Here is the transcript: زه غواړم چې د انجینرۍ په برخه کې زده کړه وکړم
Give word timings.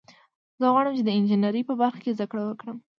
زه 0.59 0.65
غواړم 0.73 0.93
چې 0.97 1.03
د 1.05 1.09
انجینرۍ 1.17 1.61
په 1.69 1.73
برخه 1.81 1.99
کې 2.03 2.15
زده 2.17 2.25
کړه 2.31 2.43
وکړم 2.45 2.77